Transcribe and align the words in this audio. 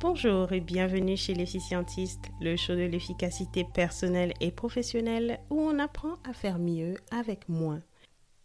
Bonjour 0.00 0.52
et 0.52 0.60
bienvenue 0.60 1.16
chez 1.16 1.34
l'efficientiste, 1.34 2.30
le 2.40 2.54
show 2.56 2.76
de 2.76 2.84
l'efficacité 2.84 3.64
personnelle 3.64 4.32
et 4.40 4.52
professionnelle 4.52 5.40
où 5.50 5.60
on 5.60 5.80
apprend 5.80 6.14
à 6.22 6.32
faire 6.32 6.60
mieux 6.60 6.94
avec 7.10 7.48
moins. 7.48 7.82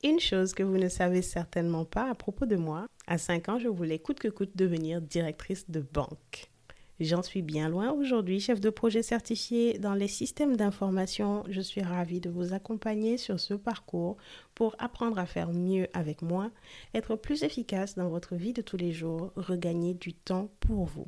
Une 0.04 0.20
chose 0.20 0.56
que 0.56 0.64
vous 0.64 0.80
ne 0.80 0.90
savez 0.90 1.22
certainement 1.22 1.86
pas 1.86 2.10
à 2.10 2.16
propos 2.16 2.48
de 2.48 2.56
moi, 2.56 2.88
à 3.06 3.20
5 3.20 3.50
ans, 3.50 3.60
je 3.60 3.68
voulais 3.68 4.00
coûte 4.00 4.18
que 4.18 4.30
coûte 4.30 4.50
devenir 4.56 5.00
directrice 5.00 5.70
de 5.70 5.82
banque. 5.82 6.50
J'en 7.00 7.22
suis 7.22 7.44
bien 7.44 7.70
loin 7.70 7.92
aujourd'hui, 7.92 8.40
chef 8.40 8.60
de 8.60 8.72
projet 8.72 9.04
certifié 9.04 9.78
dans 9.78 9.94
les 9.94 10.08
systèmes 10.08 10.58
d'information. 10.58 11.44
Je 11.50 11.62
suis 11.62 11.84
ravie 11.84 12.20
de 12.20 12.32
vous 12.32 12.54
accompagner 12.54 13.18
sur 13.18 13.40
ce 13.40 13.54
parcours 13.54 14.18
pour 14.56 14.76
apprendre 14.80 15.20
à 15.20 15.28
faire 15.28 15.54
mieux 15.54 15.88
avec 15.94 16.24
moi, 16.24 16.50
être 16.96 17.16
plus 17.16 17.44
efficace 17.44 17.94
dans 17.94 18.10
votre 18.10 18.34
vie 18.34 18.54
de 18.54 18.64
tous 18.64 18.78
les 18.78 18.92
jours, 18.92 19.32
regagner 19.36 19.94
du 19.94 20.16
temps 20.16 20.50
pour 20.60 20.86
vous. 20.86 21.08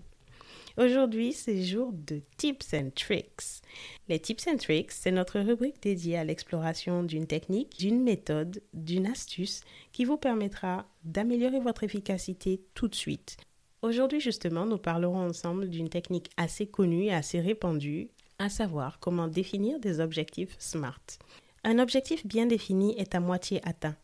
Aujourd'hui, 0.77 1.31
c'est 1.31 1.63
jour 1.63 1.93
de 1.93 2.21
Tips 2.35 2.73
and 2.73 2.89
Tricks. 2.95 3.61
Les 4.09 4.19
Tips 4.19 4.47
and 4.47 4.57
Tricks, 4.57 4.91
c'est 4.91 5.11
notre 5.11 5.39
rubrique 5.39 5.81
dédiée 5.81 6.17
à 6.17 6.25
l'exploration 6.25 7.03
d'une 7.03 7.27
technique, 7.27 7.77
d'une 7.79 8.03
méthode, 8.03 8.61
d'une 8.73 9.07
astuce 9.07 9.61
qui 9.93 10.03
vous 10.03 10.17
permettra 10.17 10.85
d'améliorer 11.05 11.61
votre 11.61 11.83
efficacité 11.83 12.61
tout 12.73 12.89
de 12.89 12.95
suite 12.95 13.37
Aujourd'hui 13.85 14.19
justement, 14.19 14.65
nous 14.65 14.79
parlerons 14.79 15.27
ensemble 15.27 15.69
d'une 15.69 15.89
technique 15.89 16.31
assez 16.37 16.65
connue 16.65 17.03
et 17.03 17.13
assez 17.13 17.39
répandue, 17.39 18.09
à 18.39 18.49
savoir 18.49 18.99
comment 18.99 19.27
définir 19.27 19.79
des 19.79 19.99
objectifs 19.99 20.55
SMART. 20.57 21.19
Un 21.63 21.77
objectif 21.77 22.25
bien 22.25 22.47
défini 22.47 22.99
est 22.99 23.13
à 23.13 23.19
moitié 23.19 23.61
atteint. 23.63 23.95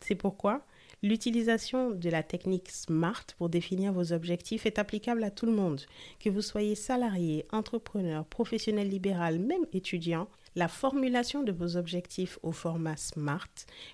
C'est 0.00 0.14
pourquoi 0.14 0.64
l'utilisation 1.02 1.90
de 1.90 2.10
la 2.10 2.22
technique 2.22 2.70
SMART 2.70 3.26
pour 3.36 3.48
définir 3.48 3.92
vos 3.92 4.12
objectifs 4.12 4.66
est 4.66 4.78
applicable 4.78 5.24
à 5.24 5.30
tout 5.30 5.46
le 5.46 5.52
monde. 5.52 5.82
Que 6.20 6.30
vous 6.30 6.42
soyez 6.42 6.74
salarié, 6.74 7.46
entrepreneur, 7.52 8.24
professionnel 8.24 8.88
libéral, 8.88 9.38
même 9.38 9.66
étudiant, 9.72 10.28
la 10.56 10.68
formulation 10.68 11.42
de 11.42 11.52
vos 11.52 11.76
objectifs 11.76 12.38
au 12.42 12.52
format 12.52 12.96
SMART 12.96 13.48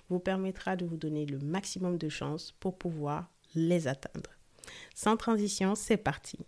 vous 0.09 0.19
permettra 0.19 0.75
de 0.75 0.85
vous 0.85 0.97
donner 0.97 1.25
le 1.25 1.39
maximum 1.39 1.97
de 1.97 2.09
chances 2.09 2.53
pour 2.59 2.77
pouvoir 2.77 3.29
les 3.53 3.87
atteindre. 3.87 4.31
Sans 4.95 5.15
transition, 5.15 5.75
c'est 5.75 5.97
parti. 5.97 6.39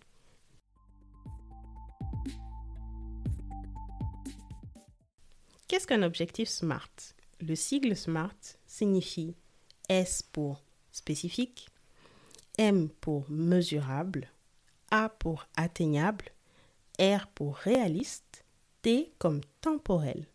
Qu'est-ce 5.67 5.85
qu'un 5.85 6.01
objectif 6.01 6.47
SMART? 6.47 6.89
Le 7.41 7.53
sigle 7.53 7.95
SMART 7.95 8.37
signifie 8.65 9.35
S 9.89 10.21
pour 10.21 10.63
spécifique, 10.91 11.69
M 12.57 12.89
pour 13.01 13.29
mesurable, 13.29 14.29
A 14.91 15.09
pour 15.09 15.47
atteignable, 15.55 16.25
R 16.99 17.27
pour 17.35 17.55
réaliste, 17.55 18.43
T 18.81 19.11
comme 19.19 19.41
temporel. 19.61 20.27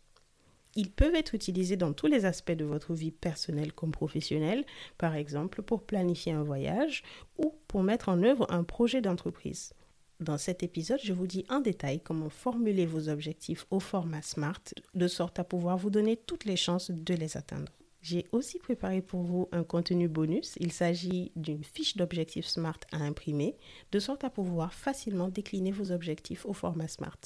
Ils 0.75 0.91
peuvent 0.91 1.15
être 1.15 1.35
utilisés 1.35 1.77
dans 1.77 1.93
tous 1.93 2.07
les 2.07 2.25
aspects 2.25 2.51
de 2.51 2.65
votre 2.65 2.93
vie 2.93 3.11
personnelle 3.11 3.73
comme 3.73 3.91
professionnelle, 3.91 4.65
par 4.97 5.15
exemple 5.15 5.61
pour 5.61 5.83
planifier 5.83 6.31
un 6.31 6.43
voyage 6.43 7.03
ou 7.37 7.53
pour 7.67 7.83
mettre 7.83 8.09
en 8.09 8.23
œuvre 8.23 8.47
un 8.49 8.63
projet 8.63 9.01
d'entreprise. 9.01 9.73
Dans 10.19 10.37
cet 10.37 10.63
épisode, 10.63 11.01
je 11.03 11.13
vous 11.13 11.27
dis 11.27 11.45
en 11.49 11.59
détail 11.59 11.99
comment 11.99 12.29
formuler 12.29 12.85
vos 12.85 13.09
objectifs 13.09 13.67
au 13.69 13.79
format 13.79 14.21
SMART, 14.21 14.61
de 14.95 15.07
sorte 15.07 15.37
à 15.37 15.43
pouvoir 15.43 15.77
vous 15.77 15.89
donner 15.89 16.17
toutes 16.17 16.45
les 16.45 16.55
chances 16.55 16.89
de 16.89 17.13
les 17.13 17.37
atteindre. 17.37 17.71
J'ai 18.03 18.27
aussi 18.33 18.59
préparé 18.59 19.01
pour 19.01 19.21
vous 19.23 19.47
un 19.53 19.63
contenu 19.63 20.09
bonus. 20.09 20.55
Il 20.59 20.73
s'agit 20.73 21.31
d'une 21.37 21.63
fiche 21.63 21.95
d'objectifs 21.95 22.47
SMART 22.47 22.79
à 22.91 22.97
imprimer, 22.97 23.55
de 23.93 23.99
sorte 23.99 24.25
à 24.25 24.29
pouvoir 24.29 24.73
facilement 24.73 25.29
décliner 25.29 25.71
vos 25.71 25.93
objectifs 25.93 26.45
au 26.45 26.51
format 26.51 26.89
SMART. 26.89 27.17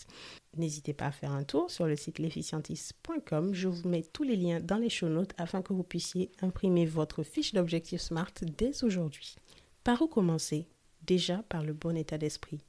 N'hésitez 0.56 0.94
pas 0.94 1.08
à 1.08 1.12
faire 1.12 1.32
un 1.32 1.44
tour 1.44 1.72
sur 1.72 1.88
le 1.88 1.96
site 1.96 2.20
l'efficientiste.com. 2.20 3.56
Je 3.56 3.68
vous 3.68 3.90
mets 3.90 4.04
tous 4.04 4.22
les 4.22 4.36
liens 4.36 4.60
dans 4.60 4.78
les 4.78 4.92
show 4.92 5.10
notes 5.10 5.34
afin 5.40 5.64
que 5.64 5.74
vous 5.74 5.84
puissiez 5.84 6.32
imprimer 6.44 6.86
votre 6.86 7.24
fiche 7.24 7.56
d'objectifs 7.56 8.02
SMART 8.02 8.34
dès 8.42 8.84
aujourd'hui. 8.84 9.36
Par 9.84 10.04
où 10.04 10.08
commencer? 10.08 10.68
Déjà 11.02 11.42
par 11.50 11.64
le 11.64 11.74
bon 11.74 11.98
état 11.98 12.20
d'esprit. 12.20 12.60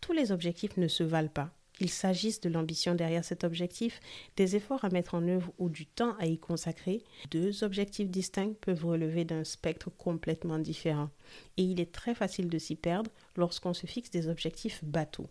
Tous 0.00 0.14
les 0.14 0.32
objectifs 0.32 0.78
ne 0.78 0.88
se 0.88 1.02
valent 1.02 1.28
pas 1.28 1.50
qu'il 1.82 1.90
s'agisse 1.90 2.40
de 2.40 2.48
l'ambition 2.48 2.94
derrière 2.94 3.24
cet 3.24 3.42
objectif, 3.42 3.98
des 4.36 4.54
efforts 4.54 4.84
à 4.84 4.88
mettre 4.90 5.16
en 5.16 5.26
œuvre 5.26 5.52
ou 5.58 5.68
du 5.68 5.84
temps 5.84 6.14
à 6.20 6.26
y 6.26 6.38
consacrer, 6.38 7.02
deux 7.32 7.64
objectifs 7.64 8.08
distincts 8.08 8.52
peuvent 8.60 8.84
relever 8.84 9.24
d'un 9.24 9.42
spectre 9.42 9.90
complètement 9.90 10.60
différent. 10.60 11.10
Et 11.56 11.64
il 11.64 11.80
est 11.80 11.90
très 11.90 12.14
facile 12.14 12.48
de 12.48 12.58
s'y 12.58 12.76
perdre 12.76 13.10
lorsqu'on 13.34 13.74
se 13.74 13.88
fixe 13.88 14.12
des 14.12 14.28
objectifs 14.28 14.84
bateaux. 14.84 15.26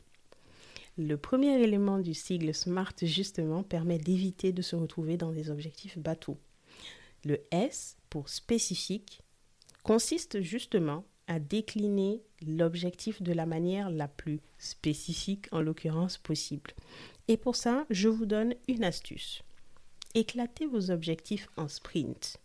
Le 0.97 1.15
premier 1.15 1.57
élément 1.57 1.99
du 1.99 2.13
sigle 2.13 2.53
SMART, 2.53 2.95
justement, 3.01 3.63
permet 3.63 3.97
d'éviter 3.97 4.51
de 4.51 4.61
se 4.61 4.75
retrouver 4.75 5.15
dans 5.15 5.31
des 5.31 5.49
objectifs 5.49 5.97
bateaux. 5.97 6.37
Le 7.23 7.39
S, 7.51 7.95
pour 8.09 8.27
spécifique, 8.27 9.21
consiste 9.83 10.41
justement 10.41 11.05
à 11.27 11.39
décliner 11.39 12.21
l'objectif 12.45 13.21
de 13.21 13.33
la 13.33 13.45
manière 13.45 13.89
la 13.89 14.07
plus 14.07 14.39
spécifique 14.57 15.47
en 15.51 15.61
l'occurrence 15.61 16.17
possible. 16.17 16.71
Et 17.27 17.37
pour 17.37 17.55
ça, 17.55 17.85
je 17.89 18.09
vous 18.09 18.25
donne 18.25 18.55
une 18.67 18.83
astuce. 18.83 19.41
Éclatez 20.13 20.65
vos 20.65 20.91
objectifs 20.91 21.47
en 21.55 21.67
sprints. 21.67 22.37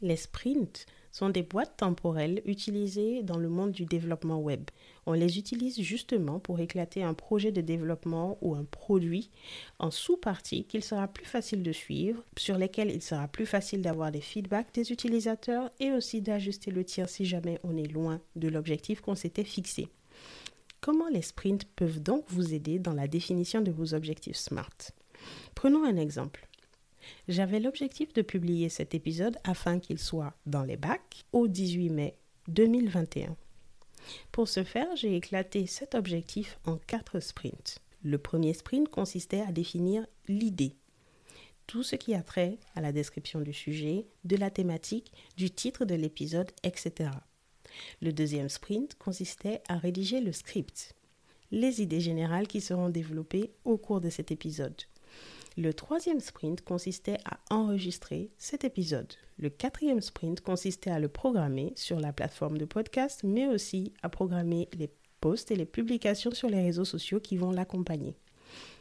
Les 0.00 0.16
sprints 0.16 0.86
sont 1.12 1.28
des 1.28 1.42
boîtes 1.42 1.76
temporelles 1.76 2.42
utilisées 2.46 3.22
dans 3.22 3.36
le 3.36 3.48
monde 3.48 3.70
du 3.70 3.84
développement 3.84 4.40
web. 4.40 4.62
On 5.06 5.12
les 5.12 5.38
utilise 5.38 5.80
justement 5.80 6.38
pour 6.40 6.58
éclater 6.58 7.02
un 7.02 7.14
projet 7.14 7.52
de 7.52 7.60
développement 7.60 8.38
ou 8.40 8.54
un 8.54 8.64
produit 8.64 9.30
en 9.78 9.90
sous-parties 9.90 10.64
qu'il 10.64 10.82
sera 10.82 11.06
plus 11.06 11.26
facile 11.26 11.62
de 11.62 11.72
suivre, 11.72 12.24
sur 12.38 12.56
lesquels 12.56 12.90
il 12.90 13.02
sera 13.02 13.28
plus 13.28 13.46
facile 13.46 13.82
d'avoir 13.82 14.10
des 14.10 14.20
feedbacks 14.20 14.74
des 14.74 14.90
utilisateurs 14.90 15.70
et 15.78 15.92
aussi 15.92 16.22
d'ajuster 16.22 16.70
le 16.70 16.84
tir 16.84 17.08
si 17.08 17.26
jamais 17.26 17.58
on 17.62 17.76
est 17.76 17.92
loin 17.92 18.20
de 18.36 18.48
l'objectif 18.48 19.00
qu'on 19.00 19.14
s'était 19.14 19.44
fixé. 19.44 19.88
Comment 20.80 21.08
les 21.08 21.22
sprints 21.22 21.66
peuvent 21.76 22.02
donc 22.02 22.24
vous 22.28 22.54
aider 22.54 22.78
dans 22.78 22.94
la 22.94 23.06
définition 23.06 23.60
de 23.60 23.70
vos 23.70 23.94
objectifs 23.94 24.36
SMART? 24.36 24.92
Prenons 25.54 25.84
un 25.84 25.96
exemple. 25.96 26.48
J'avais 27.28 27.60
l'objectif 27.60 28.12
de 28.12 28.22
publier 28.22 28.68
cet 28.68 28.94
épisode 28.94 29.36
afin 29.44 29.78
qu'il 29.78 29.98
soit 29.98 30.34
dans 30.46 30.62
les 30.62 30.76
bacs 30.76 31.24
au 31.32 31.48
18 31.48 31.90
mai 31.90 32.16
2021. 32.48 33.36
Pour 34.32 34.48
ce 34.48 34.64
faire, 34.64 34.94
j'ai 34.96 35.16
éclaté 35.16 35.66
cet 35.66 35.94
objectif 35.94 36.58
en 36.64 36.76
quatre 36.76 37.20
sprints. 37.20 37.78
Le 38.02 38.18
premier 38.18 38.52
sprint 38.52 38.88
consistait 38.88 39.42
à 39.42 39.52
définir 39.52 40.06
l'idée, 40.28 40.74
tout 41.66 41.82
ce 41.82 41.96
qui 41.96 42.14
a 42.14 42.22
trait 42.22 42.58
à 42.74 42.80
la 42.80 42.92
description 42.92 43.40
du 43.40 43.52
sujet, 43.52 44.06
de 44.24 44.36
la 44.36 44.50
thématique, 44.50 45.12
du 45.36 45.50
titre 45.50 45.84
de 45.84 45.94
l'épisode, 45.94 46.50
etc. 46.64 47.10
Le 48.00 48.12
deuxième 48.12 48.48
sprint 48.48 48.96
consistait 48.96 49.62
à 49.68 49.78
rédiger 49.78 50.20
le 50.20 50.32
script, 50.32 50.94
les 51.50 51.80
idées 51.80 52.00
générales 52.00 52.48
qui 52.48 52.60
seront 52.60 52.88
développées 52.88 53.52
au 53.64 53.76
cours 53.78 54.00
de 54.00 54.10
cet 54.10 54.32
épisode. 54.32 54.82
Le 55.58 55.74
troisième 55.74 56.20
sprint 56.20 56.62
consistait 56.62 57.18
à 57.26 57.38
enregistrer 57.54 58.30
cet 58.38 58.64
épisode. 58.64 59.12
Le 59.38 59.50
quatrième 59.50 60.00
sprint 60.00 60.40
consistait 60.40 60.90
à 60.90 60.98
le 60.98 61.08
programmer 61.08 61.74
sur 61.76 62.00
la 62.00 62.12
plateforme 62.12 62.56
de 62.56 62.64
podcast, 62.64 63.20
mais 63.22 63.46
aussi 63.46 63.92
à 64.02 64.08
programmer 64.08 64.68
les 64.72 64.90
posts 65.20 65.50
et 65.50 65.56
les 65.56 65.66
publications 65.66 66.30
sur 66.30 66.48
les 66.48 66.62
réseaux 66.62 66.86
sociaux 66.86 67.20
qui 67.20 67.36
vont 67.36 67.50
l'accompagner. 67.50 68.16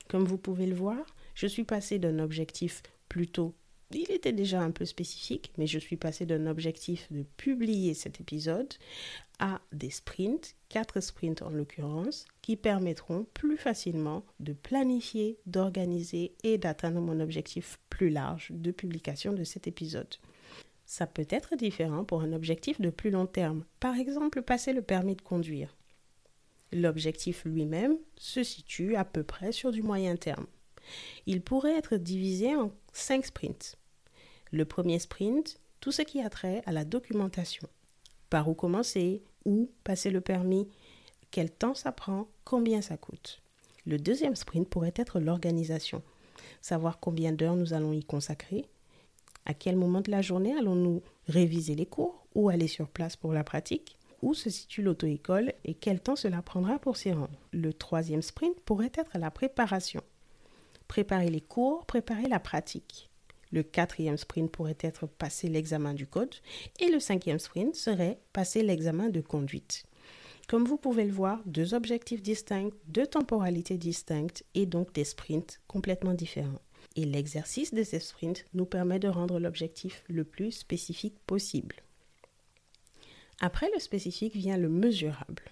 Comme 0.08 0.24
vous 0.24 0.38
pouvez 0.38 0.66
le 0.66 0.76
voir, 0.76 0.98
je 1.36 1.48
suis 1.48 1.66
passé 1.66 2.00
d'un 2.00 2.20
objectif 2.20 2.84
plutôt 3.10 3.54
il 3.94 4.12
était 4.12 4.34
déjà 4.34 4.62
un 4.62 4.72
peu 4.72 4.86
spécifique, 4.86 5.52
mais 5.58 5.68
je 5.68 5.80
suis 5.80 5.98
passé 5.98 6.26
d'un 6.26 6.48
objectif 6.48 7.12
de 7.12 7.24
publier 7.38 7.94
cet 7.94 8.20
épisode 8.20 8.74
à 9.40 9.60
des 9.74 9.90
sprints, 9.90 10.56
quatre 10.70 11.00
sprints 11.00 11.42
en 11.42 11.50
l'occurrence, 11.50 12.26
qui 12.42 12.56
permettront 12.56 13.26
plus 13.34 13.58
facilement 13.58 14.24
de 14.40 14.54
planifier, 14.54 15.40
d'organiser 15.46 16.34
et 16.44 16.58
d'atteindre 16.58 17.02
mon 17.02 17.20
objectif 17.20 17.80
plus 17.90 18.10
large 18.10 18.50
de 18.52 18.72
publication 18.72 19.34
de 19.34 19.44
cet 19.44 19.68
épisode. 19.68 20.16
Ça 20.86 21.08
peut 21.08 21.28
être 21.30 21.56
différent 21.56 22.04
pour 22.04 22.22
un 22.22 22.34
objectif 22.34 22.80
de 22.82 22.90
plus 22.90 23.12
long 23.12 23.26
terme, 23.26 23.66
par 23.80 23.96
exemple 23.96 24.42
passer 24.42 24.74
le 24.74 24.82
permis 24.82 25.16
de 25.16 25.22
conduire. 25.22 25.76
L'objectif 26.74 27.44
lui-même 27.46 27.98
se 28.18 28.44
situe 28.44 28.96
à 28.96 29.06
peu 29.06 29.24
près 29.24 29.52
sur 29.52 29.72
du 29.72 29.82
moyen 29.82 30.16
terme. 30.16 30.48
Il 31.26 31.42
pourrait 31.42 31.78
être 31.78 31.98
divisé 31.98 32.56
en 32.56 32.72
cinq 32.94 33.26
sprints. 33.26 33.78
Le 34.52 34.66
premier 34.66 35.00
sprint, 35.00 35.60
tout 35.80 35.92
ce 35.92 36.02
qui 36.02 36.22
a 36.22 36.30
trait 36.30 36.62
à 36.66 36.72
la 36.72 36.86
documentation. 36.86 37.68
Par 38.30 38.50
où 38.50 38.54
commencer, 38.54 39.24
où 39.46 39.72
passer 39.84 40.10
le 40.10 40.22
permis, 40.22 40.68
quel 41.32 41.50
temps 41.50 41.74
ça 41.74 41.92
prend, 41.92 42.28
combien 42.44 42.82
ça 42.82 42.98
coûte. 42.98 43.42
Le 43.86 43.98
deuxième 43.98 44.36
sprint 44.36 44.70
pourrait 44.70 44.94
être 44.96 45.20
l'organisation, 45.20 46.04
savoir 46.62 47.00
combien 47.00 47.32
d'heures 47.32 47.56
nous 47.56 47.74
allons 47.74 47.94
y 47.94 48.04
consacrer, 48.04 48.66
à 49.46 49.54
quel 49.54 49.76
moment 49.76 50.02
de 50.02 50.12
la 50.12 50.22
journée 50.22 50.56
allons-nous 50.58 51.02
réviser 51.28 51.76
les 51.76 51.86
cours 51.86 52.28
ou 52.36 52.50
aller 52.50 52.68
sur 52.68 52.90
place 52.90 53.16
pour 53.16 53.34
la 53.34 53.44
pratique, 53.44 53.98
où 54.22 54.34
se 54.34 54.50
situe 54.50 54.84
l'auto-école 54.84 55.54
et 55.64 55.74
quel 55.74 56.00
temps 56.00 56.16
cela 56.16 56.42
prendra 56.42 56.78
pour 56.78 56.98
s'y 56.98 57.12
rendre. 57.12 57.40
Le 57.52 57.74
troisième 57.74 58.22
sprint 58.22 58.60
pourrait 58.62 58.92
être 58.94 59.18
la 59.18 59.32
préparation. 59.32 60.02
Préparer 60.88 61.30
les 61.30 61.42
cours, 61.42 61.86
préparer 61.86 62.28
la 62.28 62.40
pratique. 62.40 63.11
Le 63.52 63.64
quatrième 63.64 64.18
sprint 64.18 64.52
pourrait 64.52 64.78
être 64.82 65.08
passer 65.08 65.48
l'examen 65.48 65.94
du 65.94 66.08
code 66.08 66.36
et 66.80 66.90
le 66.90 67.00
cinquième 67.00 67.40
sprint 67.40 67.76
serait 67.76 68.20
passer 68.34 68.64
l'examen 68.64 69.10
de 69.10 69.22
conduite. 69.22 69.84
Comme 70.48 70.66
vous 70.66 70.78
pouvez 70.78 71.06
le 71.06 71.14
voir, 71.14 71.42
deux 71.46 71.74
objectifs 71.74 72.22
distincts, 72.22 72.72
deux 72.88 73.08
temporalités 73.08 73.78
distinctes 73.78 74.44
et 74.54 74.66
donc 74.66 74.94
des 74.94 75.06
sprints 75.06 75.62
complètement 75.68 76.14
différents. 76.14 76.62
Et 76.96 77.06
l'exercice 77.06 77.74
de 77.74 77.84
ces 77.84 78.00
sprints 78.00 78.46
nous 78.54 78.66
permet 78.66 79.00
de 79.00 79.08
rendre 79.08 79.40
l'objectif 79.40 80.04
le 80.08 80.24
plus 80.24 80.52
spécifique 80.52 81.18
possible. 81.26 81.78
Après 83.40 83.70
le 83.74 83.80
spécifique 83.80 84.36
vient 84.36 84.58
le 84.58 84.70
mesurable. 84.70 85.44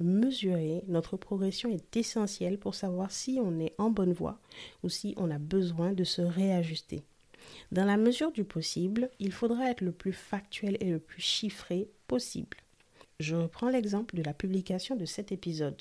Mesurer 0.00 0.82
notre 0.88 1.16
progression 1.16 1.70
est 1.70 1.96
essentiel 1.96 2.58
pour 2.58 2.74
savoir 2.74 3.12
si 3.12 3.38
on 3.40 3.60
est 3.60 3.74
en 3.78 3.90
bonne 3.90 4.12
voie 4.12 4.40
ou 4.82 4.88
si 4.88 5.14
on 5.16 5.30
a 5.30 5.38
besoin 5.38 5.92
de 5.92 6.04
se 6.04 6.22
réajuster. 6.22 7.04
Dans 7.70 7.84
la 7.84 7.96
mesure 7.96 8.32
du 8.32 8.44
possible, 8.44 9.10
il 9.18 9.32
faudra 9.32 9.70
être 9.70 9.80
le 9.80 9.92
plus 9.92 10.12
factuel 10.12 10.76
et 10.80 10.90
le 10.90 10.98
plus 10.98 11.22
chiffré 11.22 11.88
possible. 12.06 12.58
Je 13.20 13.36
reprends 13.36 13.68
l'exemple 13.68 14.16
de 14.16 14.22
la 14.22 14.34
publication 14.34 14.96
de 14.96 15.04
cet 15.04 15.32
épisode. 15.32 15.80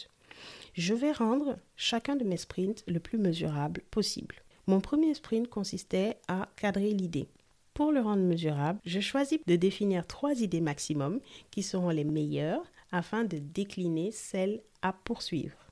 Je 0.74 0.94
vais 0.94 1.12
rendre 1.12 1.58
chacun 1.76 2.16
de 2.16 2.24
mes 2.24 2.38
sprints 2.38 2.84
le 2.88 3.00
plus 3.00 3.18
mesurable 3.18 3.82
possible. 3.92 4.36
Mon 4.68 4.80
premier 4.80 5.14
sprint 5.14 5.48
consistait 5.48 6.18
à 6.28 6.48
cadrer 6.56 6.92
l'idée. 6.92 7.28
Pour 7.74 7.92
le 7.92 8.02
rendre 8.02 8.24
mesurable, 8.24 8.80
je 8.86 9.00
choisis 9.00 9.40
de 9.48 9.56
définir 9.56 10.06
trois 10.06 10.42
idées 10.42 10.62
maximum 10.62 11.20
qui 11.52 11.64
seront 11.64 11.90
les 11.90 12.04
meilleures 12.04 12.66
afin 12.92 13.24
de 13.24 13.38
décliner 13.38 14.12
celles 14.12 14.62
à 14.82 14.94
poursuivre. 14.94 15.71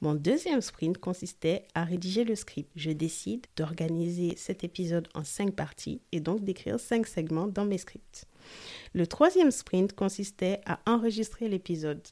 Mon 0.00 0.14
deuxième 0.14 0.60
sprint 0.60 0.98
consistait 0.98 1.64
à 1.74 1.84
rédiger 1.84 2.24
le 2.24 2.34
script. 2.34 2.70
Je 2.76 2.90
décide 2.90 3.46
d'organiser 3.56 4.34
cet 4.36 4.64
épisode 4.64 5.08
en 5.14 5.24
cinq 5.24 5.54
parties 5.54 6.00
et 6.12 6.20
donc 6.20 6.44
d'écrire 6.44 6.80
cinq 6.80 7.06
segments 7.06 7.46
dans 7.46 7.64
mes 7.64 7.78
scripts. 7.78 8.26
Le 8.94 9.06
troisième 9.06 9.50
sprint 9.50 9.92
consistait 9.92 10.60
à 10.66 10.80
enregistrer 10.86 11.48
l'épisode. 11.48 12.02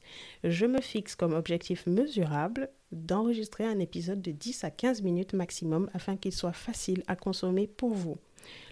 Je 0.44 0.67
me 0.67 0.81
fixe 0.81 1.17
comme 1.17 1.32
objectif 1.32 1.87
mesurable 1.87 2.70
d'enregistrer 2.93 3.65
un 3.65 3.79
épisode 3.79 4.23
de 4.23 4.31
10 4.31 4.64
à 4.64 4.71
15 4.71 5.03
minutes 5.03 5.35
maximum 5.35 5.91
afin 5.93 6.17
qu'il 6.17 6.32
soit 6.32 6.53
facile 6.53 7.03
à 7.06 7.17
consommer 7.17 7.67
pour 7.67 7.94
vous. 7.94 8.19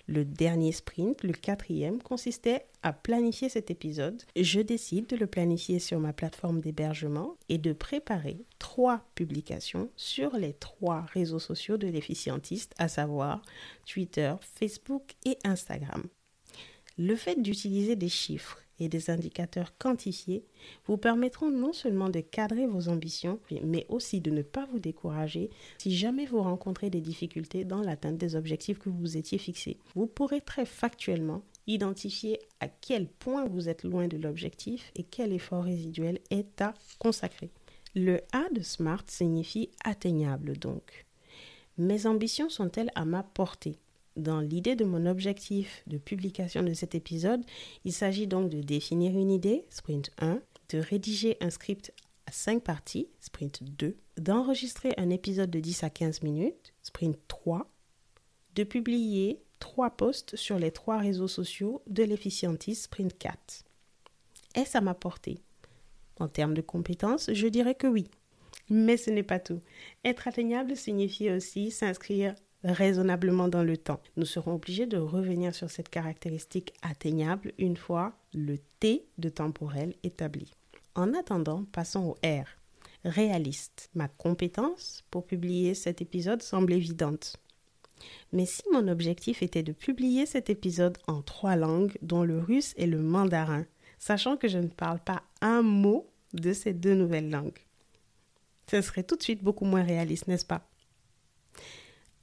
Le 0.06 0.24
dernier 0.24 0.72
sprint, 0.72 1.22
le 1.24 1.32
quatrième, 1.32 2.00
consistait 2.00 2.66
à 2.82 2.92
planifier 2.92 3.48
cet 3.48 3.70
épisode. 3.70 4.22
Je 4.36 4.60
décide 4.60 5.06
de 5.08 5.16
le 5.16 5.26
planifier 5.26 5.78
sur 5.80 5.98
ma 5.98 6.12
plateforme 6.12 6.60
d'hébergement 6.60 7.36
et 7.48 7.58
de 7.58 7.72
préparer 7.72 8.38
trois 8.58 9.04
publications 9.14 9.90
sur 9.96 10.36
les 10.36 10.52
trois 10.52 11.02
réseaux 11.12 11.40
sociaux 11.40 11.76
de 11.76 11.88
l'efficientiste, 11.88 12.74
à 12.78 12.88
savoir 12.88 13.42
Twitter, 13.84 14.32
Facebook 14.40 15.14
et 15.24 15.38
Instagram. 15.44 16.04
Le 16.98 17.16
fait 17.16 17.42
d'utiliser 17.42 17.96
des 17.96 18.08
chiffres 18.08 18.62
et 18.78 18.88
des 18.88 19.10
indicateurs 19.10 19.76
quantifiés 19.78 20.44
vous 20.86 20.96
permettront 20.96 21.50
non 21.50 21.72
seulement 21.72 22.08
de 22.08 22.20
cadrer 22.20 22.66
vos 22.66 22.88
ambitions, 22.88 23.40
mais 23.62 23.86
aussi 23.88 24.20
de 24.20 24.30
ne 24.30 24.42
pas 24.42 24.66
vous 24.66 24.78
décourager 24.78 25.50
si 25.78 25.94
jamais 25.96 26.26
vous 26.26 26.42
rencontrez 26.42 26.90
des 26.90 27.00
difficultés 27.00 27.64
dans 27.64 27.82
l'atteinte 27.82 28.18
des 28.18 28.36
objectifs 28.36 28.78
que 28.78 28.90
vous 28.90 29.16
étiez 29.16 29.38
fixés. 29.38 29.78
Vous 29.94 30.06
pourrez 30.06 30.40
très 30.40 30.66
factuellement 30.66 31.42
identifier 31.66 32.38
à 32.60 32.68
quel 32.68 33.08
point 33.08 33.46
vous 33.46 33.68
êtes 33.68 33.82
loin 33.82 34.08
de 34.08 34.16
l'objectif 34.16 34.92
et 34.94 35.02
quel 35.02 35.32
effort 35.32 35.64
résiduel 35.64 36.20
est 36.30 36.60
à 36.60 36.74
consacrer. 36.98 37.50
Le 37.94 38.20
A 38.32 38.48
de 38.52 38.60
SMART 38.60 39.04
signifie 39.08 39.70
atteignable 39.84 40.58
donc. 40.58 41.06
Mes 41.78 42.06
ambitions 42.06 42.48
sont-elles 42.48 42.90
à 42.94 43.04
ma 43.04 43.22
portée? 43.22 43.78
Dans 44.16 44.40
l'idée 44.40 44.76
de 44.76 44.84
mon 44.84 45.06
objectif 45.06 45.82
de 45.86 45.98
publication 45.98 46.62
de 46.62 46.72
cet 46.72 46.94
épisode, 46.94 47.44
il 47.84 47.92
s'agit 47.92 48.26
donc 48.26 48.50
de 48.50 48.60
définir 48.60 49.12
une 49.12 49.30
idée, 49.30 49.64
sprint 49.70 50.10
1, 50.18 50.40
de 50.70 50.78
rédiger 50.78 51.36
un 51.40 51.50
script 51.50 51.92
à 52.26 52.32
5 52.32 52.62
parties, 52.62 53.08
sprint 53.20 53.62
2, 53.62 53.96
d'enregistrer 54.18 54.94
un 54.96 55.10
épisode 55.10 55.50
de 55.50 55.60
10 55.60 55.84
à 55.84 55.90
15 55.90 56.22
minutes, 56.22 56.74
sprint 56.82 57.18
3, 57.28 57.70
de 58.54 58.64
publier 58.64 59.42
3 59.58 59.90
posts 59.90 60.36
sur 60.36 60.58
les 60.58 60.70
3 60.70 60.98
réseaux 60.98 61.28
sociaux 61.28 61.82
de 61.86 62.02
l'efficientiste, 62.02 62.84
sprint 62.84 63.16
4. 63.16 63.64
Est-ce 64.54 64.78
à 64.78 64.80
ma 64.80 64.94
portée? 64.94 65.38
En 66.18 66.28
termes 66.28 66.54
de 66.54 66.62
compétences, 66.62 67.30
je 67.32 67.46
dirais 67.46 67.74
que 67.74 67.86
oui. 67.86 68.08
Mais 68.70 68.96
ce 68.96 69.10
n'est 69.10 69.22
pas 69.22 69.38
tout. 69.38 69.60
Être 70.04 70.26
atteignable 70.26 70.76
signifie 70.76 71.30
aussi 71.30 71.70
s'inscrire 71.70 72.34
raisonnablement 72.66 73.48
dans 73.48 73.62
le 73.62 73.76
temps. 73.76 74.00
Nous 74.16 74.26
serons 74.26 74.54
obligés 74.54 74.86
de 74.86 74.98
revenir 74.98 75.54
sur 75.54 75.70
cette 75.70 75.88
caractéristique 75.88 76.74
atteignable 76.82 77.52
une 77.58 77.76
fois 77.76 78.12
le 78.34 78.58
T 78.80 79.06
de 79.18 79.28
temporel 79.28 79.94
établi. 80.02 80.52
En 80.94 81.14
attendant, 81.14 81.64
passons 81.72 82.00
au 82.04 82.12
R. 82.26 82.46
Réaliste. 83.04 83.90
Ma 83.94 84.08
compétence 84.08 85.04
pour 85.10 85.26
publier 85.26 85.74
cet 85.74 86.02
épisode 86.02 86.42
semble 86.42 86.72
évidente. 86.72 87.36
Mais 88.32 88.46
si 88.46 88.62
mon 88.72 88.88
objectif 88.88 89.42
était 89.42 89.62
de 89.62 89.72
publier 89.72 90.26
cet 90.26 90.50
épisode 90.50 90.98
en 91.06 91.22
trois 91.22 91.56
langues, 91.56 91.96
dont 92.02 92.24
le 92.24 92.38
russe 92.38 92.74
et 92.76 92.86
le 92.86 93.00
mandarin, 93.00 93.64
sachant 93.98 94.36
que 94.36 94.48
je 94.48 94.58
ne 94.58 94.68
parle 94.68 95.00
pas 95.00 95.22
un 95.40 95.62
mot 95.62 96.10
de 96.34 96.52
ces 96.52 96.74
deux 96.74 96.94
nouvelles 96.94 97.30
langues, 97.30 97.58
ce 98.68 98.80
serait 98.82 99.04
tout 99.04 99.16
de 99.16 99.22
suite 99.22 99.44
beaucoup 99.44 99.64
moins 99.64 99.84
réaliste, 99.84 100.26
n'est-ce 100.26 100.44
pas? 100.44 100.68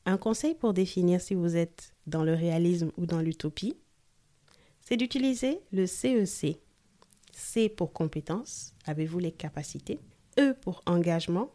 Un 0.05 0.17
conseil 0.17 0.55
pour 0.55 0.73
définir 0.73 1.21
si 1.21 1.33
vous 1.33 1.55
êtes 1.55 1.94
dans 2.07 2.23
le 2.23 2.33
réalisme 2.33 2.91
ou 2.97 3.05
dans 3.05 3.21
l'utopie, 3.21 3.77
c'est 4.81 4.97
d'utiliser 4.97 5.59
le 5.71 5.85
CEC. 5.85 6.55
E 6.55 6.59
C 7.31 7.69
pour 7.69 7.94
compétence, 7.94 8.73
avez-vous 8.85 9.19
les 9.19 9.31
capacités? 9.31 10.00
E 10.38 10.53
pour 10.53 10.83
engagement. 10.85 11.51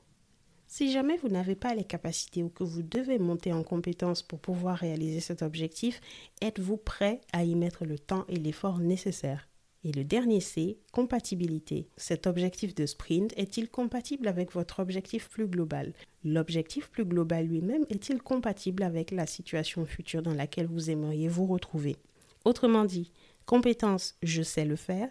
Si 0.67 0.93
jamais 0.93 1.17
vous 1.17 1.29
n'avez 1.29 1.55
pas 1.55 1.75
les 1.75 1.85
capacités 1.85 2.43
ou 2.43 2.49
que 2.51 2.65
vous 2.65 2.83
devez 2.83 3.19
monter 3.19 3.53
en 3.53 3.63
compétence 3.63 4.23
pour 4.23 4.39
pouvoir 4.39 4.77
réaliser 4.77 5.21
cet 5.21 5.43
objectif, 5.43 6.01
êtes-vous 6.43 6.77
prêt 6.77 7.21
à 7.33 7.45
y 7.45 7.55
mettre 7.55 7.85
le 7.85 7.99
temps 7.99 8.25
et 8.29 8.37
l'effort 8.37 8.79
nécessaires 8.79 9.48
et 9.85 9.93
le 9.93 10.05
dernier 10.05 10.41
C, 10.41 10.79
compatibilité. 10.93 11.89
Cet 11.97 12.27
objectif 12.27 12.75
de 12.75 12.87
sprint 12.87 13.33
est-il 13.37 13.69
compatible 13.69 14.29
avec 14.29 14.53
votre 14.53 14.81
objectif 14.81 15.29
plus 15.29 15.47
global? 15.47 15.93
L'objectif 16.25 16.91
plus 16.91 17.05
global 17.05 17.47
lui-même 17.47 17.87
est-il 17.89 18.21
compatible 18.21 18.83
avec 18.83 19.11
la 19.11 19.27
situation 19.27 19.85
future 19.87 20.23
dans 20.23 20.35
laquelle 20.35 20.67
vous 20.67 20.91
aimeriez 20.91 21.29
vous 21.29 21.47
retrouver? 21.47 21.97
Autrement 22.45 22.85
dit, 22.85 23.13
compétence, 23.47 24.17
je 24.23 24.43
sais 24.43 24.65
le 24.65 24.77
faire. 24.77 25.11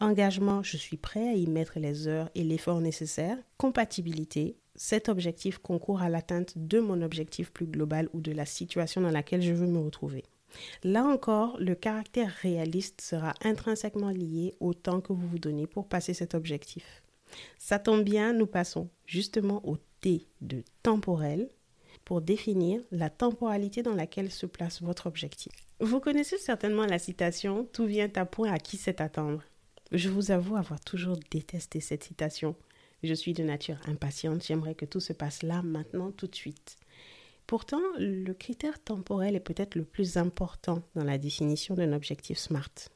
Engagement, 0.00 0.62
je 0.62 0.76
suis 0.76 0.96
prêt 0.96 1.28
à 1.28 1.34
y 1.34 1.46
mettre 1.46 1.78
les 1.78 2.08
heures 2.08 2.28
et 2.34 2.42
l'effort 2.42 2.80
nécessaire. 2.80 3.38
Compatibilité, 3.56 4.56
cet 4.74 5.08
objectif 5.08 5.58
concourt 5.58 6.02
à 6.02 6.08
l'atteinte 6.08 6.54
de 6.56 6.80
mon 6.80 7.02
objectif 7.02 7.52
plus 7.52 7.66
global 7.66 8.08
ou 8.12 8.20
de 8.20 8.32
la 8.32 8.46
situation 8.46 9.00
dans 9.00 9.10
laquelle 9.10 9.42
je 9.42 9.52
veux 9.52 9.66
me 9.66 9.78
retrouver. 9.78 10.24
Là 10.82 11.04
encore, 11.04 11.56
le 11.58 11.74
caractère 11.74 12.32
réaliste 12.42 13.00
sera 13.00 13.34
intrinsèquement 13.42 14.10
lié 14.10 14.54
au 14.60 14.74
temps 14.74 15.00
que 15.00 15.12
vous 15.12 15.26
vous 15.26 15.38
donnez 15.38 15.66
pour 15.66 15.88
passer 15.88 16.14
cet 16.14 16.34
objectif. 16.34 17.02
Ça 17.58 17.78
tombe 17.78 18.04
bien, 18.04 18.32
nous 18.32 18.46
passons 18.46 18.88
justement 19.06 19.66
au 19.66 19.76
T 20.00 20.26
de 20.40 20.62
temporel 20.82 21.48
pour 22.04 22.20
définir 22.20 22.80
la 22.90 23.10
temporalité 23.10 23.82
dans 23.82 23.94
laquelle 23.94 24.30
se 24.30 24.46
place 24.46 24.82
votre 24.82 25.06
objectif. 25.06 25.52
Vous 25.80 26.00
connaissez 26.00 26.38
certainement 26.38 26.86
la 26.86 26.98
citation 26.98 27.64
Tout 27.72 27.86
vient 27.86 28.10
à 28.16 28.24
point 28.24 28.52
à 28.52 28.58
qui 28.58 28.76
sait 28.76 29.00
attendre. 29.00 29.42
Je 29.92 30.08
vous 30.08 30.30
avoue 30.30 30.56
avoir 30.56 30.80
toujours 30.80 31.18
détesté 31.30 31.80
cette 31.80 32.04
citation. 32.04 32.56
Je 33.02 33.14
suis 33.14 33.34
de 33.34 33.42
nature 33.42 33.78
impatiente, 33.86 34.44
j'aimerais 34.44 34.74
que 34.74 34.84
tout 34.84 35.00
se 35.00 35.12
passe 35.12 35.42
là, 35.42 35.62
maintenant, 35.62 36.12
tout 36.12 36.26
de 36.26 36.34
suite. 36.34 36.76
Pourtant, 37.46 37.82
le 37.98 38.32
critère 38.32 38.82
temporel 38.82 39.36
est 39.36 39.40
peut-être 39.40 39.74
le 39.74 39.84
plus 39.84 40.16
important 40.16 40.82
dans 40.94 41.04
la 41.04 41.18
définition 41.18 41.74
d'un 41.74 41.92
objectif 41.92 42.38
SMART. 42.38 42.88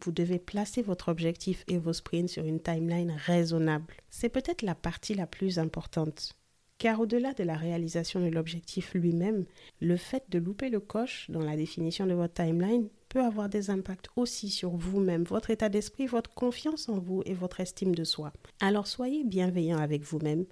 Vous 0.00 0.10
devez 0.12 0.38
placer 0.38 0.82
votre 0.82 1.08
objectif 1.08 1.64
et 1.68 1.78
vos 1.78 1.92
sprints 1.92 2.30
sur 2.30 2.44
une 2.44 2.60
timeline 2.60 3.14
raisonnable. 3.26 3.94
C'est 4.10 4.30
peut-être 4.30 4.62
la 4.62 4.74
partie 4.74 5.14
la 5.14 5.26
plus 5.26 5.58
importante. 5.58 6.34
Car 6.78 6.98
au-delà 6.98 7.32
de 7.34 7.44
la 7.44 7.54
réalisation 7.54 8.18
de 8.18 8.28
l'objectif 8.28 8.94
lui-même, 8.94 9.44
le 9.80 9.96
fait 9.96 10.24
de 10.30 10.38
louper 10.38 10.68
le 10.68 10.80
coche 10.80 11.30
dans 11.30 11.44
la 11.44 11.56
définition 11.56 12.06
de 12.06 12.14
votre 12.14 12.34
timeline 12.34 12.88
peut 13.08 13.22
avoir 13.22 13.48
des 13.48 13.70
impacts 13.70 14.08
aussi 14.16 14.48
sur 14.48 14.70
vous-même, 14.70 15.22
votre 15.22 15.50
état 15.50 15.68
d'esprit, 15.68 16.06
votre 16.06 16.34
confiance 16.34 16.88
en 16.88 16.98
vous 16.98 17.22
et 17.26 17.34
votre 17.34 17.60
estime 17.60 17.94
de 17.94 18.02
soi. 18.04 18.32
Alors 18.58 18.86
soyez 18.88 19.22
bienveillant 19.22 19.78
avec 19.78 20.02
vous-même 20.02 20.46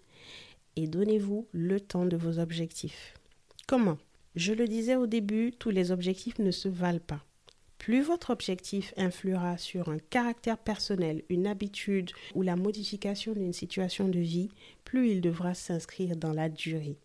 et 0.76 0.86
donnez-vous 0.86 1.48
le 1.50 1.80
temps 1.80 2.06
de 2.06 2.16
vos 2.16 2.38
objectifs. 2.38 3.14
Comment 3.70 3.98
Je 4.34 4.52
le 4.52 4.66
disais 4.66 4.96
au 4.96 5.06
début, 5.06 5.52
tous 5.52 5.70
les 5.70 5.92
objectifs 5.92 6.40
ne 6.40 6.50
se 6.50 6.68
valent 6.68 6.98
pas. 6.98 7.24
Plus 7.78 8.02
votre 8.02 8.30
objectif 8.30 8.92
influera 8.96 9.58
sur 9.58 9.90
un 9.90 10.00
caractère 10.00 10.58
personnel, 10.58 11.22
une 11.28 11.46
habitude 11.46 12.10
ou 12.34 12.42
la 12.42 12.56
modification 12.56 13.32
d'une 13.32 13.52
situation 13.52 14.08
de 14.08 14.18
vie, 14.18 14.48
plus 14.82 15.10
il 15.10 15.20
devra 15.20 15.54
s'inscrire 15.54 16.16
dans 16.16 16.32
la 16.32 16.48
durée. 16.48 16.98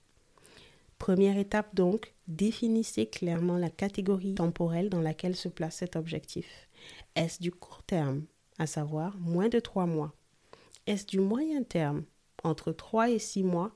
Première 0.98 1.38
étape 1.38 1.76
donc, 1.76 2.16
définissez 2.28 3.06
clairement 3.06 3.60
la 3.60 3.70
catégorie 3.70 4.34
temporelle 4.34 4.90
dans 4.90 5.02
laquelle 5.02 5.36
se 5.36 5.50
place 5.50 5.76
cet 5.76 5.96
objectif. 5.96 6.68
Est-ce 7.16 7.44
du 7.44 7.52
court 7.52 7.84
terme, 7.84 8.24
à 8.58 8.66
savoir 8.66 9.16
moins 9.20 9.50
de 9.50 9.60
trois 9.60 9.86
mois? 9.86 10.16
Est-ce 10.88 11.06
du 11.06 11.20
moyen 11.20 11.62
terme, 11.62 12.06
entre 12.44 12.72
trois 12.72 13.12
et 13.12 13.20
six 13.20 13.44
mois? 13.44 13.72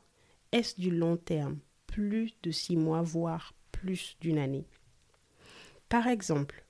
Est-ce 0.52 0.82
du 0.82 0.90
long 0.90 1.18
terme, 1.18 1.60
plus 1.92 2.34
de 2.44 2.52
six 2.52 2.76
mois, 2.76 3.02
voire 3.02 3.54
plus 3.72 4.18
d'une 4.22 4.38
année 4.38 4.66
Par 5.90 6.08
exemple, 6.08 6.66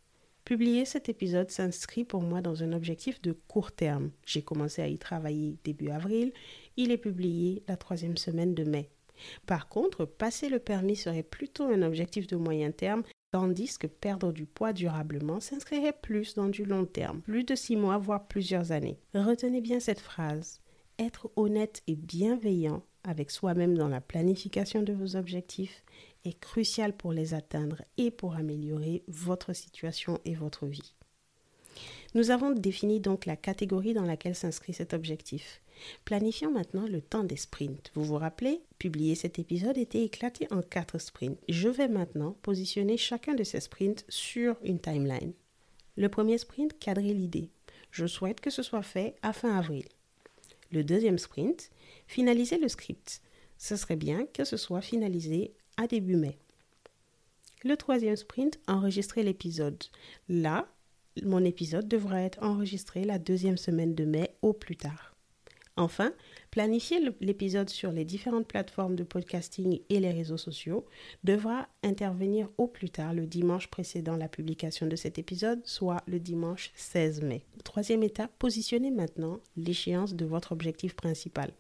Publier 0.50 0.84
cet 0.84 1.10
épisode 1.10 1.52
s'inscrit 1.52 2.04
pour 2.04 2.24
moi 2.24 2.42
dans 2.42 2.64
un 2.64 2.74
objectif 2.74 3.22
de 3.22 3.34
court 3.34 3.72
terme. 3.72 4.10
J'ai 4.26 4.42
commencé 4.42 4.82
à 4.82 4.88
y 4.88 4.98
travailler 4.98 5.60
début 5.64 5.90
avril. 5.90 6.34
Il 6.76 6.90
est 6.90 6.98
publié 6.98 7.62
la 7.68 7.78
troisième 7.78 8.18
semaine 8.18 8.56
de 8.56 8.64
mai. 8.64 8.90
Par 9.46 9.70
contre, 9.70 10.06
passer 10.06 10.50
le 10.50 10.58
permis 10.58 10.96
serait 10.96 11.22
plutôt 11.22 11.66
un 11.66 11.84
objectif 11.84 12.26
de 12.26 12.36
moyen 12.36 12.72
terme, 12.72 13.04
tandis 13.32 13.78
que 13.78 13.86
perdre 13.86 14.32
du 14.32 14.48
poids 14.48 14.74
durablement 14.74 15.40
s'inscrirait 15.40 15.94
plus 16.02 16.34
dans 16.34 16.50
du 16.50 16.66
long 16.66 16.86
terme, 16.86 17.22
plus 17.22 17.44
de 17.44 17.54
six 17.54 17.76
mois, 17.76 18.00
voire 18.00 18.28
plusieurs 18.28 18.72
années. 18.72 18.98
Retenez 19.14 19.62
bien 19.62 19.80
cette 19.80 20.00
phrase. 20.00 20.62
Être 20.98 21.30
honnête 21.36 21.84
et 21.86 21.96
bienveillant 21.96 22.82
avec 23.10 23.32
soi-même 23.32 23.76
dans 23.76 23.88
la 23.88 24.02
planification 24.02 24.84
de 24.84 24.94
vos 24.94 25.16
objectifs 25.16 25.84
est 26.26 26.40
crucial 26.40 26.94
pour 26.94 27.12
les 27.12 27.34
atteindre 27.34 27.82
et 27.98 28.12
pour 28.12 28.36
améliorer 28.36 29.02
votre 29.08 29.54
situation 29.54 30.20
et 30.26 30.36
votre 30.36 30.68
vie. 30.68 30.94
Nous 32.14 32.30
avons 32.30 32.52
défini 32.52 33.00
donc 33.00 33.26
la 33.26 33.36
catégorie 33.36 33.96
dans 33.96 34.06
laquelle 34.06 34.36
s'inscrit 34.36 34.74
cet 34.74 34.94
objectif. 34.94 35.62
Planifions 36.06 36.52
maintenant 36.52 36.86
le 36.88 37.02
temps 37.02 37.24
des 37.24 37.38
sprints. 37.38 37.92
Vous 37.96 38.04
vous 38.04 38.18
rappelez, 38.18 38.62
publier 38.78 39.16
cet 39.16 39.40
épisode 39.40 39.78
était 39.80 40.04
éclaté 40.04 40.48
en 40.52 40.62
quatre 40.62 41.00
sprints. 41.00 41.40
Je 41.50 41.70
vais 41.70 41.88
maintenant 41.88 42.36
positionner 42.44 42.98
chacun 42.98 43.34
de 43.34 43.44
ces 43.44 43.60
sprints 43.60 44.06
sur 44.08 44.56
une 44.64 44.80
timeline. 44.80 45.34
Le 45.98 46.10
premier 46.10 46.38
sprint, 46.38 46.78
cadrer 46.78 47.14
l'idée. 47.14 47.50
Je 47.90 48.06
souhaite 48.06 48.40
que 48.40 48.52
ce 48.52 48.62
soit 48.62 48.84
fait 48.84 49.16
à 49.24 49.34
fin 49.34 49.58
avril. 49.58 49.86
Le 50.72 50.84
deuxième 50.84 51.18
sprint, 51.18 51.72
finaliser 52.10 52.58
le 52.58 52.68
script. 52.68 53.22
Ce 53.60 53.76
serait 53.76 53.96
bien 53.96 54.26
que 54.34 54.44
ce 54.44 54.58
soit 54.58 54.82
finalisé 54.82 55.54
à 55.78 55.86
début 55.86 56.16
mai. 56.16 56.40
Le 57.64 57.78
troisième 57.78 58.16
sprint, 58.16 58.60
enregistrer 58.68 59.22
l'épisode. 59.22 59.84
Là, 60.28 60.68
mon 61.24 61.46
épisode 61.46 61.88
devra 61.88 62.22
être 62.22 62.42
enregistré 62.42 63.04
la 63.04 63.20
deuxième 63.20 63.58
semaine 63.58 63.94
de 63.94 64.06
mai 64.06 64.32
au 64.42 64.54
plus 64.54 64.76
tard. 64.76 65.16
Enfin, 65.78 66.12
planifier 66.50 67.00
l'épisode 67.22 67.70
sur 67.70 67.92
les 67.92 68.06
différentes 68.06 68.48
plateformes 68.48 68.96
de 68.96 69.04
podcasting 69.04 69.80
et 69.90 70.00
les 70.00 70.12
réseaux 70.12 70.38
sociaux 70.38 70.88
devra 71.24 71.70
intervenir 71.84 72.50
au 72.58 72.66
plus 72.66 72.90
tard 72.90 73.14
le 73.14 73.28
dimanche 73.28 73.68
précédant 73.68 74.18
la 74.18 74.28
publication 74.28 74.88
de 74.88 74.96
cet 74.96 75.20
épisode, 75.20 75.62
soit 75.64 76.02
le 76.08 76.20
dimanche 76.20 76.72
16 76.76 77.22
mai. 77.22 77.46
Troisième 77.64 78.04
étape, 78.04 78.32
positionnez 78.40 78.90
maintenant 78.90 79.40
l'échéance 79.56 80.16
de 80.16 80.26
votre 80.26 80.54
objectif 80.54 80.96
principal. 80.96 81.54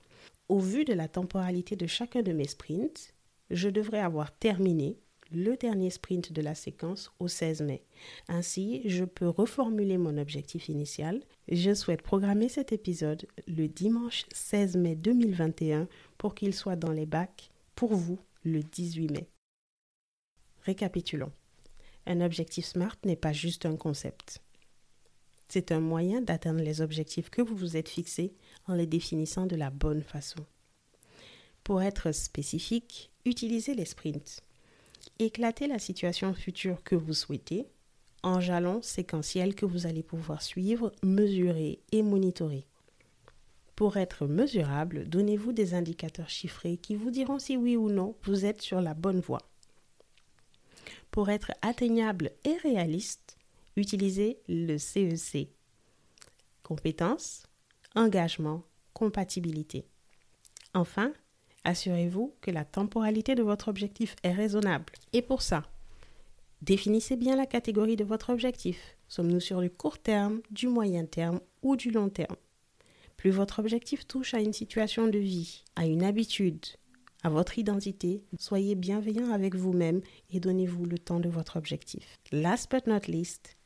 Au 0.49 0.57
vu 0.57 0.83
de 0.83 0.93
la 0.93 1.07
temporalité 1.07 1.75
de 1.75 1.85
chacun 1.85 2.23
de 2.23 2.33
mes 2.33 2.47
sprints, 2.47 3.13
je 3.51 3.69
devrais 3.69 3.99
avoir 3.99 4.35
terminé 4.35 4.97
le 5.31 5.55
dernier 5.55 5.91
sprint 5.91 6.33
de 6.33 6.41
la 6.41 6.55
séquence 6.55 7.11
au 7.19 7.27
16 7.27 7.61
mai. 7.61 7.83
Ainsi, 8.27 8.81
je 8.85 9.05
peux 9.05 9.29
reformuler 9.29 9.99
mon 9.99 10.17
objectif 10.17 10.67
initial. 10.67 11.21
Je 11.51 11.75
souhaite 11.75 12.01
programmer 12.01 12.49
cet 12.49 12.71
épisode 12.71 13.27
le 13.47 13.67
dimanche 13.67 14.25
16 14.33 14.77
mai 14.77 14.95
2021 14.95 15.87
pour 16.17 16.33
qu'il 16.33 16.55
soit 16.55 16.75
dans 16.75 16.91
les 16.91 17.05
bacs 17.05 17.51
pour 17.75 17.93
vous 17.93 18.17
le 18.43 18.63
18 18.63 19.11
mai. 19.11 19.27
Récapitulons. 20.63 21.31
Un 22.07 22.21
objectif 22.21 22.65
SMART 22.65 22.97
n'est 23.05 23.15
pas 23.15 23.33
juste 23.33 23.67
un 23.67 23.75
concept. 23.75 24.41
C'est 25.47 25.71
un 25.71 25.79
moyen 25.79 26.21
d'atteindre 26.21 26.61
les 26.63 26.81
objectifs 26.81 27.29
que 27.29 27.41
vous 27.41 27.55
vous 27.55 27.77
êtes 27.77 27.89
fixés 27.89 28.33
en 28.67 28.73
les 28.73 28.87
définissant 28.87 29.45
de 29.45 29.55
la 29.55 29.69
bonne 29.69 30.03
façon. 30.03 30.45
Pour 31.63 31.81
être 31.81 32.11
spécifique, 32.11 33.11
utilisez 33.25 33.73
les 33.73 33.85
sprints. 33.85 34.41
Éclatez 35.19 35.67
la 35.67 35.79
situation 35.79 36.33
future 36.33 36.83
que 36.83 36.95
vous 36.95 37.13
souhaitez 37.13 37.67
en 38.23 38.39
jalons 38.39 38.81
séquentiels 38.81 39.55
que 39.55 39.65
vous 39.65 39.85
allez 39.87 40.03
pouvoir 40.03 40.41
suivre, 40.41 40.91
mesurer 41.03 41.79
et 41.91 42.03
monitorer. 42.03 42.65
Pour 43.75 43.97
être 43.97 44.27
mesurable, 44.27 45.07
donnez-vous 45.07 45.53
des 45.53 45.73
indicateurs 45.73 46.29
chiffrés 46.29 46.77
qui 46.77 46.95
vous 46.95 47.11
diront 47.11 47.39
si 47.39 47.55
oui 47.55 47.77
ou 47.77 47.89
non 47.89 48.15
vous 48.23 48.45
êtes 48.45 48.61
sur 48.61 48.81
la 48.81 48.93
bonne 48.93 49.21
voie. 49.21 49.49
Pour 51.11 51.29
être 51.29 51.51
atteignable 51.61 52.31
et 52.43 52.57
réaliste, 52.57 53.37
utilisez 53.77 54.39
le 54.47 54.77
CEC. 54.77 55.35
E 55.35 55.47
Compétences, 56.61 57.43
engagement, 57.95 58.63
compatibilité. 58.93 59.85
Enfin, 60.73 61.13
Assurez-vous 61.63 62.33
que 62.41 62.51
la 62.51 62.65
temporalité 62.65 63.35
de 63.35 63.43
votre 63.43 63.67
objectif 63.67 64.15
est 64.23 64.31
raisonnable. 64.31 64.93
Et 65.13 65.21
pour 65.21 65.41
ça, 65.41 65.63
définissez 66.61 67.15
bien 67.15 67.35
la 67.35 67.45
catégorie 67.45 67.95
de 67.95 68.03
votre 68.03 68.29
objectif. 68.29 68.97
Sommes-nous 69.07 69.39
sur 69.39 69.61
du 69.61 69.69
court 69.69 69.99
terme, 69.99 70.41
du 70.51 70.67
moyen 70.67 71.05
terme 71.05 71.41
ou 71.61 71.75
du 71.75 71.91
long 71.91 72.09
terme? 72.09 72.37
Plus 73.17 73.31
votre 73.31 73.59
objectif 73.59 74.07
touche 74.07 74.33
à 74.33 74.39
une 74.39 74.53
situation 74.53 75.07
de 75.07 75.19
vie, 75.19 75.63
à 75.75 75.85
une 75.85 76.03
habitude, 76.03 76.65
à 77.21 77.29
votre 77.29 77.59
identité, 77.59 78.23
soyez 78.37 78.75
bienveillant 78.75 79.31
avec 79.31 79.55
vous-même 79.55 80.01
et 80.31 80.39
donnez-vous 80.39 80.85
le 80.85 80.97
temps 80.97 81.19
de 81.19 81.27
votre 81.27 81.57
objectif. 81.57 82.17
Last 82.31 82.71
but 82.71 82.87
not 82.87 83.11
least, 83.11 83.57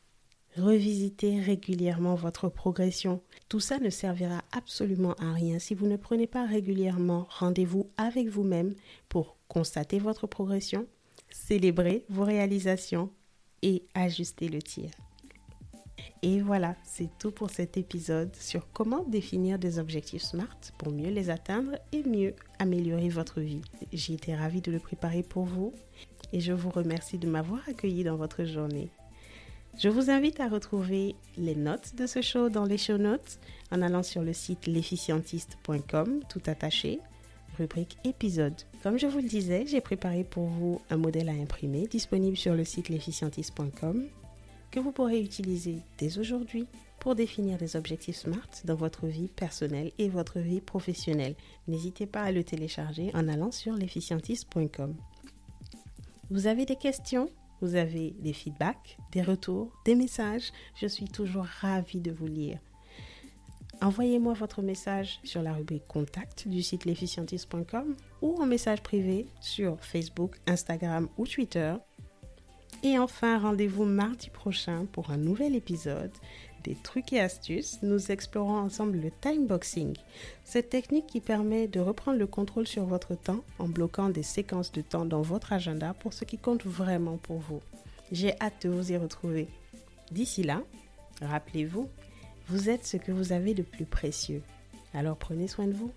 Revisitez 0.57 1.39
régulièrement 1.39 2.13
votre 2.13 2.47
progression. 2.47 3.21
Tout 3.49 3.59
ça 3.59 3.79
ne 3.79 3.89
servira 3.89 4.43
absolument 4.51 5.13
à 5.13 5.33
rien 5.33 5.57
si 5.57 5.73
vous 5.73 5.87
ne 5.87 5.97
prenez 5.97 6.27
pas 6.27 6.45
régulièrement 6.45 7.25
rendez-vous 7.29 7.89
avec 7.97 8.27
vous-même 8.27 8.75
pour 9.09 9.37
constater 9.47 9.97
votre 9.97 10.27
progression, 10.27 10.85
célébrer 11.31 12.05
vos 12.07 12.23
réalisations 12.23 13.09
et 13.63 13.83
ajuster 13.95 14.47
le 14.47 14.61
tir. 14.61 14.91
Et 16.21 16.39
voilà, 16.39 16.75
c'est 16.83 17.09
tout 17.17 17.31
pour 17.31 17.49
cet 17.49 17.75
épisode 17.75 18.35
sur 18.35 18.71
comment 18.71 19.03
définir 19.03 19.57
des 19.57 19.79
objectifs 19.79 20.21
SMART 20.21 20.57
pour 20.77 20.91
mieux 20.91 21.09
les 21.09 21.29
atteindre 21.31 21.79
et 21.91 22.03
mieux 22.03 22.35
améliorer 22.59 23.09
votre 23.09 23.41
vie. 23.41 23.61
J'ai 23.91 24.13
été 24.13 24.35
ravie 24.35 24.61
de 24.61 24.71
le 24.71 24.79
préparer 24.79 25.23
pour 25.23 25.45
vous 25.45 25.73
et 26.31 26.39
je 26.39 26.53
vous 26.53 26.69
remercie 26.69 27.17
de 27.17 27.27
m'avoir 27.27 27.67
accueilli 27.67 28.03
dans 28.03 28.17
votre 28.17 28.43
journée. 28.43 28.91
Je 29.77 29.89
vous 29.89 30.11
invite 30.11 30.39
à 30.39 30.47
retrouver 30.47 31.15
les 31.37 31.55
notes 31.55 31.95
de 31.95 32.05
ce 32.05 32.21
show 32.21 32.49
dans 32.49 32.65
les 32.65 32.77
show 32.77 32.97
notes 32.97 33.39
en 33.71 33.81
allant 33.81 34.03
sur 34.03 34.21
le 34.21 34.31
site 34.31 34.67
l'efficientiste.com, 34.67 36.19
tout 36.29 36.41
attaché, 36.45 36.99
rubrique 37.57 37.97
épisode. 38.03 38.53
Comme 38.83 38.99
je 38.99 39.07
vous 39.07 39.17
le 39.17 39.27
disais, 39.27 39.65
j'ai 39.65 39.81
préparé 39.81 40.23
pour 40.23 40.45
vous 40.45 40.79
un 40.91 40.97
modèle 40.97 41.29
à 41.29 41.33
imprimer 41.33 41.87
disponible 41.87 42.37
sur 42.37 42.53
le 42.53 42.65
site 42.65 42.89
l'efficientiste.com 42.89 44.05
que 44.71 44.79
vous 44.79 44.91
pourrez 44.91 45.21
utiliser 45.21 45.77
dès 45.97 46.17
aujourd'hui 46.17 46.67
pour 46.99 47.15
définir 47.15 47.57
des 47.57 47.75
objectifs 47.75 48.17
SMART 48.17 48.49
dans 48.65 48.75
votre 48.75 49.07
vie 49.07 49.27
personnelle 49.27 49.91
et 49.97 50.07
votre 50.07 50.39
vie 50.39 50.61
professionnelle. 50.61 51.35
N'hésitez 51.67 52.05
pas 52.05 52.21
à 52.21 52.31
le 52.31 52.43
télécharger 52.43 53.11
en 53.13 53.27
allant 53.27 53.51
sur 53.51 53.73
l'efficientiste.com. 53.73 54.95
Vous 56.29 56.47
avez 56.47 56.65
des 56.65 56.75
questions? 56.75 57.29
Vous 57.63 57.75
avez 57.75 58.13
des 58.19 58.33
feedbacks, 58.33 58.97
des 59.13 59.21
retours, 59.21 59.71
des 59.85 59.95
messages, 59.95 60.51
je 60.75 60.85
suis 60.85 61.07
toujours 61.07 61.45
ravie 61.45 62.01
de 62.01 62.11
vous 62.11 62.27
lire. 62.27 62.59
Envoyez-moi 63.81 64.33
votre 64.33 64.61
message 64.61 65.21
sur 65.23 65.41
la 65.41 65.53
rubrique 65.53 65.87
contact 65.87 66.45
du 66.47 66.61
site 66.61 66.83
l'efficientiste.com 66.83 67.95
ou 68.21 68.35
en 68.41 68.45
message 68.45 68.83
privé 68.83 69.27
sur 69.39 69.79
Facebook, 69.79 70.35
Instagram 70.45 71.07
ou 71.17 71.25
Twitter. 71.25 71.73
Et 72.83 72.99
enfin, 72.99 73.39
rendez-vous 73.39 73.85
mardi 73.85 74.29
prochain 74.29 74.85
pour 74.91 75.11
un 75.11 75.17
nouvel 75.17 75.55
épisode 75.55 76.11
des 76.63 76.75
trucs 76.75 77.13
et 77.13 77.19
astuces, 77.19 77.79
nous 77.81 78.11
explorons 78.11 78.57
ensemble 78.57 78.97
le 78.97 79.11
time 79.21 79.47
boxing, 79.47 79.95
cette 80.43 80.69
technique 80.69 81.07
qui 81.07 81.21
permet 81.21 81.67
de 81.67 81.79
reprendre 81.79 82.17
le 82.17 82.27
contrôle 82.27 82.67
sur 82.67 82.85
votre 82.85 83.15
temps 83.15 83.43
en 83.59 83.67
bloquant 83.67 84.09
des 84.09 84.23
séquences 84.23 84.71
de 84.71 84.81
temps 84.81 85.05
dans 85.05 85.21
votre 85.21 85.53
agenda 85.53 85.93
pour 85.93 86.13
ce 86.13 86.25
qui 86.25 86.37
compte 86.37 86.65
vraiment 86.65 87.17
pour 87.17 87.37
vous. 87.37 87.61
J'ai 88.11 88.39
hâte 88.39 88.65
de 88.65 88.69
vous 88.69 88.91
y 88.91 88.97
retrouver. 88.97 89.47
D'ici 90.11 90.43
là, 90.43 90.61
rappelez-vous, 91.21 91.89
vous 92.47 92.69
êtes 92.69 92.85
ce 92.85 92.97
que 92.97 93.11
vous 93.11 93.31
avez 93.31 93.53
de 93.53 93.63
plus 93.63 93.85
précieux. 93.85 94.41
Alors 94.93 95.17
prenez 95.17 95.47
soin 95.47 95.67
de 95.67 95.73
vous. 95.73 95.91